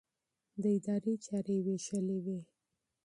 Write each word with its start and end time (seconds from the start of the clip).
د 0.61 0.63
ادارې 0.77 1.13
چارې 1.25 1.55
يې 1.57 1.63
وېشلې 1.65 2.17
وې. 2.25 2.39